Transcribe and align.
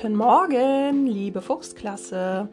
Guten 0.00 0.14
Morgen, 0.14 1.08
liebe 1.08 1.42
Fuchsklasse. 1.42 2.48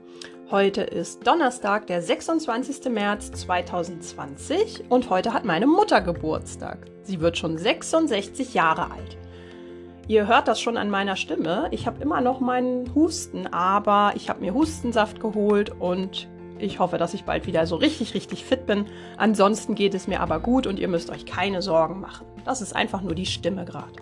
Heute 0.49 0.81
ist 0.81 1.27
Donnerstag, 1.27 1.85
der 1.85 2.01
26. 2.01 2.91
März 2.91 3.31
2020 3.33 4.85
und 4.89 5.11
heute 5.11 5.31
hat 5.31 5.45
meine 5.45 5.67
Mutter 5.67 6.01
Geburtstag. 6.01 6.87
Sie 7.03 7.19
wird 7.19 7.37
schon 7.37 7.59
66 7.59 8.55
Jahre 8.55 8.89
alt. 8.89 9.17
Ihr 10.07 10.25
hört 10.25 10.47
das 10.47 10.59
schon 10.59 10.75
an 10.75 10.89
meiner 10.89 11.15
Stimme. 11.15 11.67
Ich 11.69 11.85
habe 11.85 12.01
immer 12.01 12.19
noch 12.19 12.39
meinen 12.39 12.95
Husten, 12.95 13.45
aber 13.45 14.13
ich 14.15 14.27
habe 14.27 14.41
mir 14.41 14.55
Hustensaft 14.55 15.19
geholt 15.19 15.69
und 15.69 16.27
ich 16.57 16.79
hoffe, 16.79 16.97
dass 16.97 17.13
ich 17.13 17.25
bald 17.25 17.45
wieder 17.45 17.67
so 17.67 17.75
richtig, 17.75 18.15
richtig 18.15 18.43
fit 18.43 18.65
bin. 18.65 18.87
Ansonsten 19.17 19.75
geht 19.75 19.93
es 19.93 20.07
mir 20.07 20.21
aber 20.21 20.39
gut 20.39 20.65
und 20.65 20.79
ihr 20.79 20.87
müsst 20.87 21.11
euch 21.11 21.27
keine 21.27 21.61
Sorgen 21.61 21.99
machen. 21.99 22.25
Das 22.43 22.63
ist 22.63 22.75
einfach 22.75 23.03
nur 23.03 23.13
die 23.13 23.27
Stimme 23.27 23.65
gerade. 23.65 23.93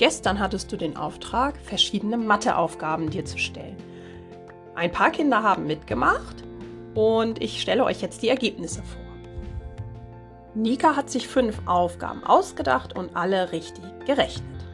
Gestern 0.00 0.38
hattest 0.40 0.72
du 0.72 0.78
den 0.78 0.96
Auftrag, 0.96 1.58
verschiedene 1.62 2.16
Matheaufgaben 2.16 3.10
dir 3.10 3.26
zu 3.26 3.36
stellen. 3.36 3.76
Ein 4.74 4.90
paar 4.92 5.10
Kinder 5.10 5.42
haben 5.42 5.66
mitgemacht 5.66 6.36
und 6.94 7.42
ich 7.42 7.60
stelle 7.60 7.84
euch 7.84 8.00
jetzt 8.00 8.22
die 8.22 8.30
Ergebnisse 8.30 8.82
vor. 8.82 9.02
Nika 10.54 10.96
hat 10.96 11.10
sich 11.10 11.28
fünf 11.28 11.60
Aufgaben 11.66 12.24
ausgedacht 12.24 12.96
und 12.96 13.14
alle 13.14 13.52
richtig 13.52 13.84
gerechnet. 14.06 14.64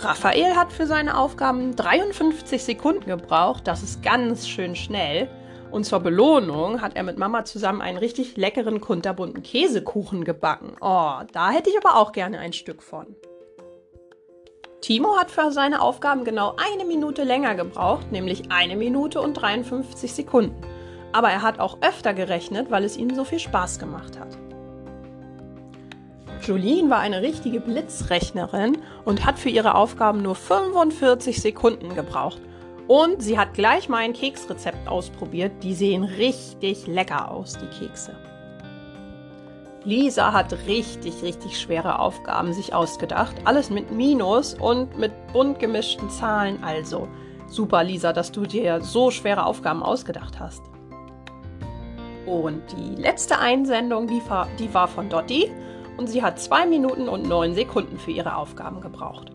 Raphael 0.00 0.54
hat 0.54 0.70
für 0.70 0.86
seine 0.86 1.16
Aufgaben 1.16 1.74
53 1.74 2.62
Sekunden 2.62 3.06
gebraucht, 3.06 3.66
das 3.66 3.82
ist 3.82 4.02
ganz 4.02 4.46
schön 4.46 4.76
schnell. 4.76 5.30
Und 5.70 5.84
zur 5.84 6.00
Belohnung 6.00 6.82
hat 6.82 6.94
er 6.94 7.04
mit 7.04 7.16
Mama 7.16 7.46
zusammen 7.46 7.80
einen 7.80 7.96
richtig 7.96 8.36
leckeren 8.36 8.82
kunterbunten 8.82 9.42
Käsekuchen 9.42 10.24
gebacken. 10.24 10.76
Oh, 10.82 11.20
da 11.32 11.50
hätte 11.50 11.70
ich 11.70 11.78
aber 11.82 11.96
auch 11.96 12.12
gerne 12.12 12.38
ein 12.38 12.52
Stück 12.52 12.82
von. 12.82 13.16
Timo 14.82 15.16
hat 15.16 15.30
für 15.30 15.52
seine 15.52 15.80
Aufgaben 15.80 16.24
genau 16.24 16.56
eine 16.56 16.84
Minute 16.84 17.22
länger 17.22 17.54
gebraucht, 17.54 18.10
nämlich 18.10 18.50
eine 18.50 18.74
Minute 18.74 19.20
und 19.20 19.34
53 19.34 20.12
Sekunden. 20.12 20.60
Aber 21.12 21.30
er 21.30 21.42
hat 21.42 21.60
auch 21.60 21.78
öfter 21.82 22.14
gerechnet, 22.14 22.68
weil 22.72 22.82
es 22.82 22.96
ihm 22.96 23.14
so 23.14 23.22
viel 23.22 23.38
Spaß 23.38 23.78
gemacht 23.78 24.18
hat. 24.18 24.36
Jolene 26.44 26.90
war 26.90 26.98
eine 26.98 27.22
richtige 27.22 27.60
Blitzrechnerin 27.60 28.78
und 29.04 29.24
hat 29.24 29.38
für 29.38 29.50
ihre 29.50 29.76
Aufgaben 29.76 30.20
nur 30.20 30.34
45 30.34 31.40
Sekunden 31.40 31.94
gebraucht. 31.94 32.42
Und 32.88 33.22
sie 33.22 33.38
hat 33.38 33.54
gleich 33.54 33.88
mein 33.88 34.12
Keksrezept 34.12 34.88
ausprobiert. 34.88 35.52
Die 35.62 35.74
sehen 35.74 36.02
richtig 36.02 36.88
lecker 36.88 37.30
aus, 37.30 37.56
die 37.56 37.68
Kekse. 37.78 38.16
Lisa 39.84 40.32
hat 40.32 40.52
richtig, 40.66 41.22
richtig 41.22 41.60
schwere 41.60 41.98
Aufgaben 41.98 42.52
sich 42.52 42.72
ausgedacht. 42.72 43.34
Alles 43.44 43.70
mit 43.70 43.90
Minus 43.90 44.54
und 44.54 44.96
mit 44.96 45.12
bunt 45.32 45.58
gemischten 45.58 46.08
Zahlen. 46.08 46.62
Also 46.62 47.08
super, 47.48 47.82
Lisa, 47.82 48.12
dass 48.12 48.30
du 48.30 48.42
dir 48.42 48.80
so 48.80 49.10
schwere 49.10 49.44
Aufgaben 49.44 49.82
ausgedacht 49.82 50.38
hast. 50.38 50.62
Und 52.26 52.62
die 52.72 52.94
letzte 53.00 53.38
Einsendung, 53.38 54.06
die 54.06 54.22
war, 54.74 54.88
von 54.88 55.08
Dotti 55.08 55.50
und 55.96 56.08
sie 56.08 56.22
hat 56.22 56.38
zwei 56.38 56.66
Minuten 56.66 57.08
und 57.08 57.28
neun 57.28 57.54
Sekunden 57.54 57.98
für 57.98 58.12
ihre 58.12 58.36
Aufgaben 58.36 58.80
gebraucht. 58.80 59.32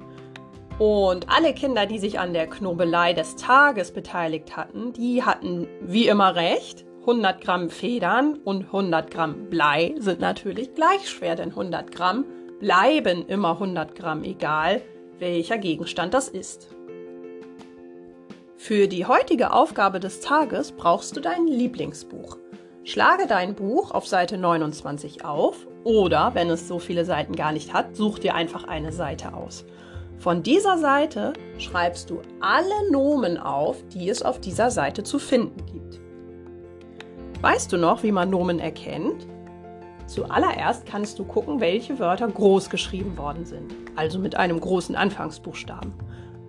Und 0.79 1.27
alle 1.29 1.53
Kinder, 1.53 1.85
die 1.85 1.99
sich 1.99 2.19
an 2.19 2.33
der 2.33 2.47
Knobelei 2.47 3.11
des 3.11 3.35
Tages 3.35 3.91
beteiligt 3.91 4.55
hatten, 4.55 4.93
die 4.93 5.23
hatten 5.23 5.67
wie 5.81 6.07
immer 6.07 6.35
recht. 6.35 6.86
100 7.07 7.39
Gramm 7.39 7.69
Federn 7.69 8.37
und 8.43 8.65
100 8.65 9.09
Gramm 9.09 9.49
Blei 9.49 9.95
sind 9.97 10.19
natürlich 10.19 10.75
gleich 10.75 11.09
schwer, 11.09 11.37
denn 11.37 11.51
100 11.51 11.89
Gramm 11.89 12.25
bleiben 12.59 13.25
immer 13.29 13.51
100 13.51 13.95
Gramm, 13.95 14.25
egal 14.25 14.81
welcher 15.17 15.57
Gegenstand 15.57 16.13
das 16.13 16.27
ist. 16.27 16.67
Für 18.57 18.89
die 18.89 19.05
heutige 19.05 19.53
Aufgabe 19.53 20.01
des 20.01 20.19
Tages 20.19 20.73
brauchst 20.73 21.15
du 21.15 21.21
dein 21.21 21.47
Lieblingsbuch. 21.47 22.39
Schlage 22.83 23.25
dein 23.25 23.55
Buch 23.55 23.91
auf 23.91 24.05
Seite 24.05 24.37
29 24.37 25.23
auf 25.23 25.65
oder, 25.85 26.31
wenn 26.33 26.49
es 26.49 26.67
so 26.67 26.77
viele 26.77 27.05
Seiten 27.05 27.37
gar 27.37 27.53
nicht 27.53 27.71
hat, 27.71 27.95
such 27.95 28.19
dir 28.19 28.35
einfach 28.35 28.65
eine 28.65 28.91
Seite 28.91 29.33
aus. 29.33 29.63
Von 30.17 30.43
dieser 30.43 30.77
Seite 30.77 31.31
schreibst 31.57 32.09
du 32.09 32.21
alle 32.41 32.91
Nomen 32.91 33.37
auf, 33.37 33.81
die 33.93 34.09
es 34.09 34.23
auf 34.23 34.41
dieser 34.41 34.71
Seite 34.71 35.03
zu 35.03 35.19
finden 35.19 35.65
gibt. 35.67 36.06
Weißt 37.41 37.71
du 37.71 37.77
noch, 37.77 38.01
wie 38.01 38.11
man 38.11 38.31
Nomen 38.31 38.59
erkennt? 38.59 39.27
Zuallererst 40.07 40.85
kannst 40.87 41.19
du 41.19 41.23
gucken, 41.23 41.59
welche 41.59 41.99
Wörter 41.99 42.27
groß 42.27 42.69
geschrieben 42.69 43.15
worden 43.17 43.45
sind, 43.45 43.73
also 43.95 44.17
mit 44.17 44.35
einem 44.35 44.59
großen 44.59 44.95
Anfangsbuchstaben. 44.95 45.93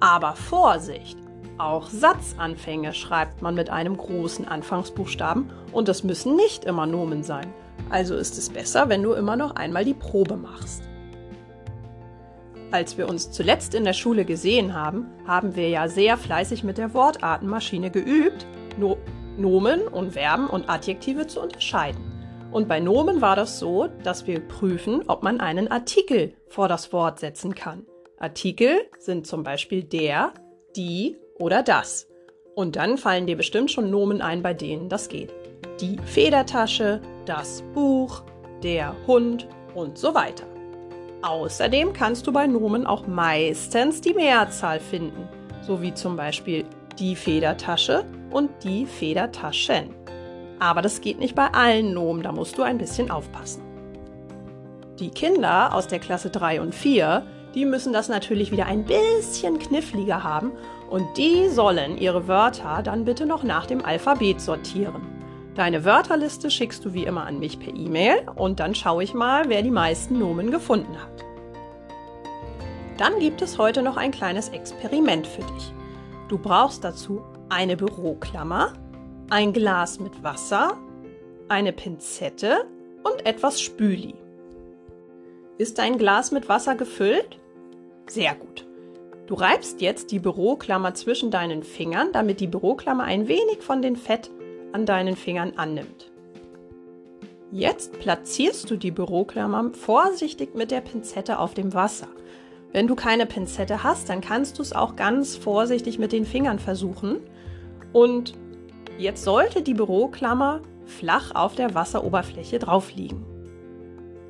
Aber 0.01 0.35
Vorsicht! 0.35 1.19
Auch 1.59 1.89
Satzanfänge 1.89 2.95
schreibt 2.95 3.43
man 3.43 3.57
mit 3.57 3.69
einem 3.69 3.97
großen 3.97 4.47
Anfangsbuchstaben 4.47 5.51
und 5.73 5.89
das 5.89 6.05
müssen 6.05 6.37
nicht 6.37 6.65
immer 6.65 6.87
Nomen 6.87 7.25
sein. 7.25 7.53
Also 7.91 8.15
ist 8.15 8.39
es 8.39 8.49
besser, 8.49 8.89
wenn 8.89 9.03
du 9.03 9.13
immer 9.13 9.35
noch 9.37 9.57
einmal 9.57 9.85
die 9.85 9.95
Probe 9.95 10.37
machst. 10.37 10.85
Als 12.71 12.97
wir 12.97 13.09
uns 13.09 13.33
zuletzt 13.33 13.75
in 13.75 13.85
der 13.85 13.93
Schule 13.93 14.25
gesehen 14.25 14.73
haben, 14.73 15.07
haben 15.27 15.57
wir 15.57 15.69
ja 15.69 15.89
sehr 15.89 16.17
fleißig 16.17 16.63
mit 16.63 16.79
der 16.79 16.95
Wortartenmaschine 16.95 17.91
geübt, 17.91 18.47
no 18.79 18.97
Nomen 19.39 19.89
und 19.89 20.13
Verben 20.13 20.49
und 20.49 20.69
Adjektive 20.69 21.27
zu 21.27 21.41
unterscheiden. 21.41 22.19
Und 22.51 22.67
bei 22.67 22.81
Nomen 22.81 23.21
war 23.21 23.37
das 23.37 23.59
so, 23.59 23.89
dass 24.03 24.27
wir 24.27 24.41
prüfen, 24.41 25.03
ob 25.07 25.23
man 25.23 25.41
einen 25.41 25.69
Artikel 25.71 26.35
vor 26.49 26.69
das 26.69 26.93
Wort 26.93 27.21
setzen 27.21 27.55
kann. 27.55 27.87
Artikel 28.19 28.81
sind 28.99 29.27
zum 29.27 29.43
Beispiel 29.43 29.85
der, 29.85 30.33
die 30.75 31.17
oder 31.39 31.63
das. 31.63 32.09
Und 32.55 32.77
dann 32.77 32.99
fallen 32.99 33.27
dir 33.27 33.37
bestimmt 33.37 33.71
schon 33.71 33.91
Nomen 33.91 34.21
ein, 34.21 34.43
bei 34.43 34.55
denen 34.55 34.89
das 34.89 35.09
geht. 35.09 35.33
Die 35.81 35.99
Federtasche, 36.05 37.01
das 37.27 37.63
Buch, 37.75 38.23
der 38.63 38.97
Hund 39.07 39.47
und 39.75 39.99
so 39.99 40.15
weiter. 40.15 40.45
Außerdem 41.23 41.93
kannst 41.93 42.27
du 42.27 42.33
bei 42.33 42.47
Nomen 42.47 42.87
auch 42.87 43.07
meistens 43.07 44.01
die 44.01 44.15
Mehrzahl 44.15 44.81
finden, 44.81 45.29
so 45.63 45.83
wie 45.83 45.95
zum 45.95 46.17
Beispiel 46.17 46.65
die 46.99 47.17
Federtasche 47.17 48.05
und 48.31 48.51
die 48.65 48.87
Federtaschen. 48.87 49.95
Aber 50.59 50.83
das 50.83 51.01
geht 51.01 51.19
nicht 51.19 51.35
bei 51.35 51.49
allen 51.49 51.95
Nomen, 51.95 52.23
da 52.23 52.33
musst 52.33 52.59
du 52.59 52.63
ein 52.63 52.79
bisschen 52.79 53.11
aufpassen. 53.11 53.63
Die 54.99 55.11
Kinder 55.11 55.73
aus 55.75 55.87
der 55.87 56.01
Klasse 56.01 56.31
3 56.31 56.61
und 56.61 56.75
4, 56.75 57.25
die 57.55 57.65
müssen 57.65 57.93
das 57.93 58.09
natürlich 58.09 58.51
wieder 58.51 58.67
ein 58.67 58.85
bisschen 58.85 59.59
kniffliger 59.59 60.25
haben 60.25 60.53
und 60.91 61.07
die 61.17 61.49
sollen 61.49 61.97
ihre 61.97 62.27
Wörter 62.27 62.83
dann 62.83 63.05
bitte 63.05 63.25
noch 63.25 63.45
nach 63.45 63.67
dem 63.67 63.85
Alphabet 63.85 64.41
sortieren. 64.41 65.07
Deine 65.55 65.85
Wörterliste 65.85 66.51
schickst 66.51 66.85
du 66.85 66.95
wie 66.95 67.05
immer 67.05 67.27
an 67.27 67.39
mich 67.39 67.59
per 67.59 67.75
E-Mail 67.75 68.29
und 68.35 68.61
dann 68.61 68.75
schaue 68.75 69.03
ich 69.03 69.15
mal, 69.15 69.49
wer 69.49 69.63
die 69.63 69.71
meisten 69.71 70.19
Nomen 70.19 70.51
gefunden 70.51 70.97
hat. 71.01 71.25
Dann 72.97 73.19
gibt 73.21 73.43
es 73.43 73.59
heute 73.59 73.83
noch 73.83 73.97
ein 73.97 74.11
kleines 74.11 74.49
Experiment 74.49 75.27
für 75.27 75.43
dich. 75.43 75.73
Du 76.29 76.37
brauchst 76.37 76.85
dazu 76.85 77.23
eine 77.49 77.77
Büroklammer, 77.77 78.75
ein 79.31 79.55
Glas 79.55 79.99
mit 79.99 80.23
Wasser, 80.23 80.77
eine 81.49 81.73
Pinzette 81.73 82.67
und 83.03 83.25
etwas 83.25 83.63
Spüli. 83.63 84.15
Ist 85.57 85.79
dein 85.79 85.97
Glas 85.97 86.31
mit 86.31 86.49
Wasser 86.51 86.75
gefüllt? 86.75 87.39
Sehr 88.07 88.35
gut. 88.35 88.67
Du 89.27 89.35
reibst 89.35 89.81
jetzt 89.81 90.11
die 90.11 90.19
Büroklammer 90.19 90.93
zwischen 90.95 91.31
deinen 91.31 91.63
Fingern, 91.63 92.13
damit 92.13 92.41
die 92.41 92.47
Büroklammer 92.47 93.05
ein 93.05 93.27
wenig 93.27 93.63
von 93.63 93.81
dem 93.81 93.97
Fett 93.97 94.31
an 94.73 94.85
deinen 94.85 95.17
Fingern 95.17 95.55
annimmt. 95.57 96.11
Jetzt 97.51 97.99
platzierst 97.99 98.71
du 98.71 98.77
die 98.77 98.91
Büroklammer 98.91 99.71
vorsichtig 99.73 100.55
mit 100.55 100.71
der 100.71 100.83
Pinzette 100.83 101.39
auf 101.39 101.55
dem 101.55 101.73
Wasser. 101.73 102.09
Wenn 102.73 102.87
du 102.87 102.95
keine 102.95 103.27
Pinzette 103.27 103.83
hast, 103.83 104.09
dann 104.09 104.21
kannst 104.21 104.59
du 104.59 104.63
es 104.63 104.73
auch 104.73 104.97
ganz 104.97 105.37
vorsichtig 105.37 105.99
mit 105.99 106.13
den 106.13 106.27
Fingern 106.27 106.59
versuchen 106.59 107.21
und 107.93 108.35
jetzt 108.99 109.25
sollte 109.25 109.63
die 109.63 109.75
Büroklammer 109.75 110.61
flach 110.85 111.35
auf 111.35 111.55
der 111.55 111.75
Wasseroberfläche 111.75 112.59
drauf 112.59 112.95
liegen. 112.95 113.25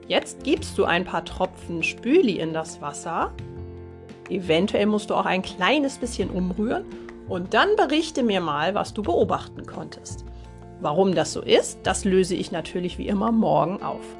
Jetzt 0.07 0.45
gibst 0.45 0.79
du 0.79 0.85
ein 0.85 1.05
paar 1.05 1.25
Tropfen 1.25 1.83
Spüli 1.83 2.39
in 2.39 2.53
das 2.53 2.81
Wasser. 2.81 3.33
Eventuell 4.31 4.87
musst 4.87 5.11
du 5.11 5.15
auch 5.15 5.27
ein 5.27 5.43
kleines 5.43 5.99
bisschen 5.99 6.31
umrühren 6.31 6.85
und 7.29 7.55
dann 7.55 7.77
berichte 7.77 8.23
mir 8.23 8.41
mal, 8.41 8.75
was 8.75 8.95
du 8.95 9.03
beobachten 9.03 9.67
konntest. 9.67 10.25
Warum 10.81 11.15
das 11.15 11.33
so 11.33 11.43
ist, 11.43 11.81
das 11.83 12.05
löse 12.05 12.35
ich 12.35 12.53
natürlich 12.53 12.99
wie 12.99 13.09
immer 13.09 13.33
morgen 13.33 13.83
auf. 13.83 14.17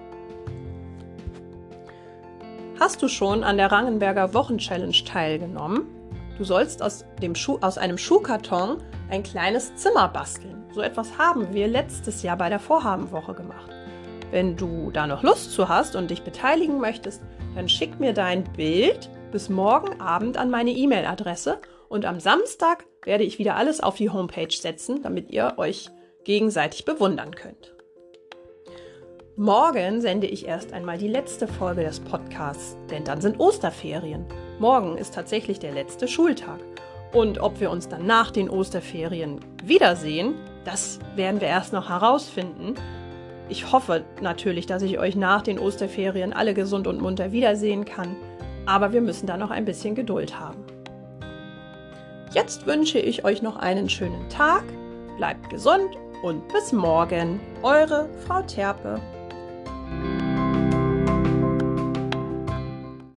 Hast 2.81 3.03
du 3.03 3.09
schon 3.09 3.43
an 3.43 3.57
der 3.57 3.73
Rangenberger 3.73 4.35
Wochenchallenge 4.35 5.03
teilgenommen? 5.05 5.89
Du 6.39 6.45
sollst 6.45 6.81
aus, 6.81 7.05
dem 7.21 7.35
Schuh, 7.35 7.59
aus 7.61 7.77
einem 7.77 7.99
Schuhkarton 7.99 8.81
ein 9.11 9.25
kleines 9.25 9.75
Zimmer 9.75 10.07
basteln. 10.07 10.63
So 10.73 10.81
etwas 10.81 11.19
haben 11.19 11.53
wir 11.53 11.67
letztes 11.67 12.23
Jahr 12.23 12.37
bei 12.37 12.49
der 12.49 12.61
Vorhabenwoche 12.61 13.35
gemacht. 13.35 13.69
Wenn 14.31 14.57
du 14.57 14.93
da 14.93 15.09
noch 15.09 15.25
Lust 15.25 15.51
zu 15.51 15.69
hast 15.69 15.97
und 15.97 16.13
dich 16.13 16.23
beteiligen 16.23 16.79
möchtest, 16.79 17.21
dann 17.57 17.69
schick 17.69 17.99
mir 17.99 18.13
dein 18.13 18.45
Bild 18.45 19.11
bis 19.33 19.49
morgen 19.49 20.01
Abend 20.01 20.37
an 20.37 20.49
meine 20.49 20.71
E-Mail-Adresse 20.71 21.59
und 21.89 22.05
am 22.05 22.21
Samstag 22.21 22.87
werde 23.03 23.25
ich 23.25 23.41
wieder 23.41 23.57
alles 23.57 23.81
auf 23.81 23.97
die 23.97 24.11
Homepage 24.11 24.55
setzen, 24.55 25.03
damit 25.03 25.33
ihr 25.33 25.55
euch 25.57 25.91
gegenseitig 26.23 26.85
bewundern 26.85 27.35
könnt. 27.35 27.75
Morgen 29.41 30.01
sende 30.01 30.27
ich 30.27 30.49
erst 30.49 30.73
einmal 30.73 30.99
die 30.99 31.07
letzte 31.07 31.47
Folge 31.47 31.85
des 31.85 32.01
Podcasts, 32.01 32.77
denn 32.91 33.05
dann 33.05 33.21
sind 33.21 33.39
Osterferien. 33.39 34.27
Morgen 34.59 34.99
ist 34.99 35.15
tatsächlich 35.15 35.61
der 35.61 35.71
letzte 35.71 36.09
Schultag. 36.09 36.59
Und 37.13 37.39
ob 37.39 37.61
wir 37.61 37.71
uns 37.71 37.89
dann 37.89 38.05
nach 38.05 38.33
den 38.33 38.51
Osterferien 38.51 39.39
wiedersehen, 39.63 40.35
das 40.65 40.99
werden 41.15 41.41
wir 41.41 41.47
erst 41.47 41.73
noch 41.73 41.89
herausfinden. 41.89 42.75
Ich 43.49 43.71
hoffe 43.71 44.03
natürlich, 44.21 44.67
dass 44.67 44.83
ich 44.83 44.99
euch 44.99 45.15
nach 45.15 45.43
den 45.43 45.61
Osterferien 45.61 46.33
alle 46.33 46.53
gesund 46.53 46.89
und 46.89 47.01
munter 47.01 47.31
wiedersehen 47.31 47.85
kann, 47.85 48.17
aber 48.67 48.93
wir 48.93 49.03
müssen 49.03 49.29
da 49.29 49.37
noch 49.37 49.53
ein 49.53 49.65
bisschen 49.65 49.95
Geduld 49.95 50.41
haben. 50.41 50.65
Jetzt 52.35 52.67
wünsche 52.67 52.99
ich 52.99 53.25
euch 53.25 53.41
noch 53.41 53.55
einen 53.55 53.89
schönen 53.89 54.29
Tag, 54.31 54.65
bleibt 55.17 55.49
gesund 55.49 55.97
und 56.25 56.49
bis 56.49 56.73
morgen, 56.73 57.39
eure 57.63 58.09
Frau 58.27 58.43
Terpe. 58.43 59.01